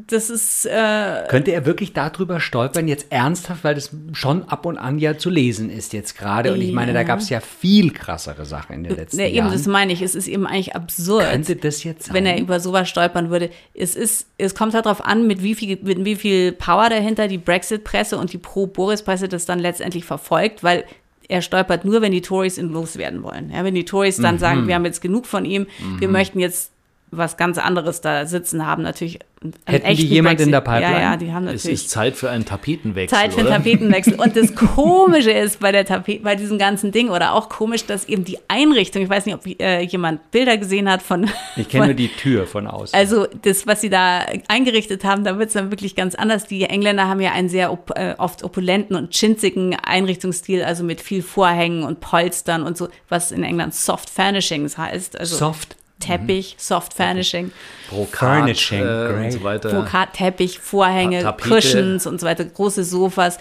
[0.07, 0.65] Das ist.
[0.65, 5.17] Äh, Könnte er wirklich darüber stolpern, jetzt ernsthaft, weil das schon ab und an ja
[5.17, 6.53] zu lesen ist jetzt gerade.
[6.53, 9.35] Und ich meine, da gab es ja viel krassere Sachen in den letzten ja, eben,
[9.35, 9.51] Jahren.
[9.51, 10.01] Das meine ich.
[10.01, 11.29] Es ist eben eigentlich absurd.
[11.29, 12.13] Könnte das jetzt sein?
[12.13, 13.49] Wenn er über sowas stolpern würde.
[13.73, 17.27] Es ist, es kommt halt darauf an, mit wie viel, mit wie viel Power dahinter
[17.27, 20.85] die Brexit-Presse und die Pro-Boris-Presse das dann letztendlich verfolgt, weil
[21.29, 23.51] er stolpert nur, wenn die Tories ihn loswerden wollen.
[23.51, 24.39] Ja, wenn die Tories dann mhm.
[24.39, 26.01] sagen, wir haben jetzt genug von ihm, mhm.
[26.01, 26.73] wir möchten jetzt
[27.11, 29.19] was ganz anderes da sitzen haben, natürlich.
[29.65, 30.47] Hätten die jemand Brexit.
[30.47, 30.93] in der Pipeline?
[30.93, 31.63] Ja, ja, die haben natürlich.
[31.63, 33.17] Es ist Zeit für einen Tapetenwechsel.
[33.17, 34.15] Zeit für einen Tapetenwechsel.
[34.15, 38.05] Und das Komische ist bei der Tapete, bei diesem ganzen Ding oder auch komisch, dass
[38.05, 41.29] eben die Einrichtung, ich weiß nicht, ob äh, jemand Bilder gesehen hat von.
[41.55, 42.97] Ich kenne nur die Tür von außen.
[42.97, 46.45] Also das, was sie da eingerichtet haben, da wird es dann wirklich ganz anders.
[46.45, 50.99] Die Engländer haben ja einen sehr op äh, oft opulenten und schinzigen Einrichtungsstil, also mit
[50.99, 55.17] viel Vorhängen und Polstern und so, was in England Soft Furnishings heißt.
[55.17, 56.59] Also Soft Teppich, mhm.
[56.59, 57.51] Soft Furnishing.
[57.89, 59.69] Brokat Furnishing, äh, und so weiter.
[59.69, 61.49] Brokat, Teppich, Vorhänge, Tapete.
[61.49, 63.37] Cushions und so weiter, große Sofas.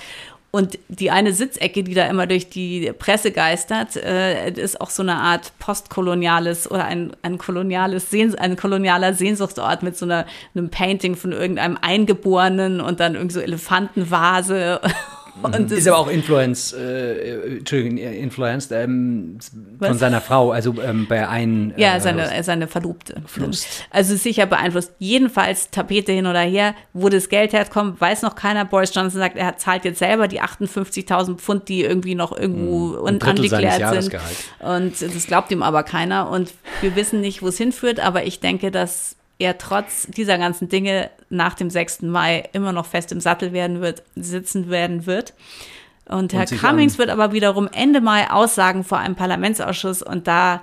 [0.50, 5.02] Und die eine Sitzecke, die da immer durch die Presse geistert, äh, ist auch so
[5.02, 10.70] eine Art postkoloniales oder ein, ein koloniales Sehns ein kolonialer Sehnsuchtsort mit so einer, einem
[10.70, 14.80] Painting von irgendeinem Eingeborenen und dann irgendwie so Elefantenvase
[15.42, 19.38] Und ist aber auch influenced, äh, Entschuldigung, influenced ähm,
[19.80, 21.72] von seiner Frau, also ähm, bei einem.
[21.76, 23.22] Äh, ja, seine, seine Verlobte.
[23.26, 23.66] Fluss.
[23.90, 24.92] Also sicher beeinflusst.
[24.98, 28.64] Jedenfalls Tapete hin oder her, wo das Geld herkommt, weiß noch keiner.
[28.64, 33.18] Boris Johnson sagt, er zahlt jetzt selber die 58.000 Pfund, die irgendwie noch irgendwo hm,
[33.20, 34.20] angeklärt sind.
[34.60, 36.30] Und das glaubt ihm aber keiner.
[36.30, 40.68] Und wir wissen nicht, wo es hinführt, aber ich denke, dass er trotz dieser ganzen
[40.68, 42.02] Dinge nach dem 6.
[42.02, 45.34] Mai immer noch fest im Sattel werden wird, sitzen werden wird.
[46.06, 50.62] Und Herr und Cummings wird aber wiederum Ende Mai aussagen vor einem Parlamentsausschuss und da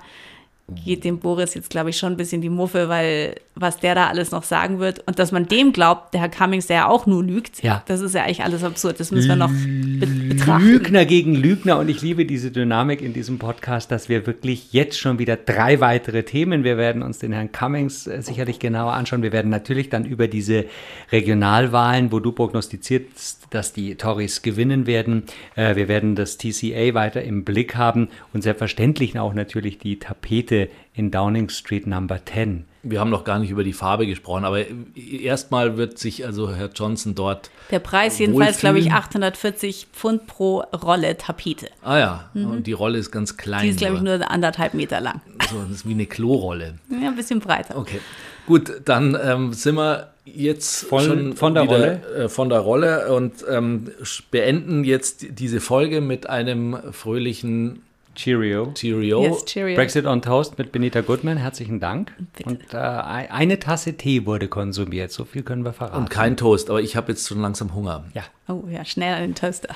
[0.68, 4.08] geht dem Boris jetzt, glaube ich, schon ein bisschen die Muffe, weil was der da
[4.08, 7.06] alles noch sagen wird und dass man dem glaubt, der Herr Cummings, der ja auch
[7.06, 7.82] nur lügt, ja.
[7.86, 9.00] das ist ja eigentlich alles absurd.
[9.00, 10.66] Das müssen wir noch be betrachten.
[10.66, 14.98] Lügner gegen Lügner und ich liebe diese Dynamik in diesem Podcast, dass wir wirklich jetzt
[14.98, 19.22] schon wieder drei weitere Themen, wir werden uns den Herrn Cummings äh, sicherlich genauer anschauen.
[19.22, 20.66] Wir werden natürlich dann über diese
[21.12, 25.22] Regionalwahlen, wo du prognostizierst, dass die Tories gewinnen werden.
[25.54, 30.55] Äh, wir werden das TCA weiter im Blick haben und selbstverständlich auch natürlich die Tapete
[30.56, 32.64] Geschichte in Downing Street Number 10.
[32.82, 34.64] Wir haben noch gar nicht über die Farbe gesprochen, aber
[34.94, 37.50] erstmal wird sich also Herr Johnson dort.
[37.70, 41.68] Der Preis jedenfalls, glaube ich, 840 Pfund pro Rolle Tapete.
[41.82, 42.50] Ah ja, mhm.
[42.50, 43.64] und die Rolle ist ganz klein.
[43.64, 45.20] Die ist, glaube ich, nur anderthalb Meter lang.
[45.50, 46.78] So, das ist wie eine Klorolle.
[46.88, 47.76] Ja, ein bisschen breiter.
[47.76, 48.00] Okay.
[48.46, 52.60] Gut, dann ähm, sind wir jetzt von, schon von der wieder, Rolle äh, von der
[52.60, 53.90] Rolle und ähm,
[54.30, 57.82] beenden jetzt diese Folge mit einem fröhlichen
[58.16, 58.72] Cheerio.
[58.74, 59.22] Cheerio.
[59.22, 59.76] Yes, Cheerio.
[59.76, 61.36] Brexit on Toast mit Benita Goodman.
[61.36, 62.12] Herzlichen Dank.
[62.36, 62.50] Bitte.
[62.50, 65.12] Und äh, eine Tasse Tee wurde konsumiert.
[65.12, 65.96] So viel können wir verraten.
[65.96, 68.04] Und kein Toast, aber ich habe jetzt schon langsam Hunger.
[68.14, 68.22] Ja.
[68.48, 69.74] Oh ja, schnell an den Toaster.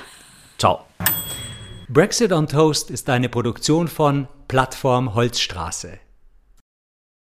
[0.59, 0.85] Ciao.
[1.89, 5.99] Brexit on Toast ist eine Produktion von Plattform Holzstraße.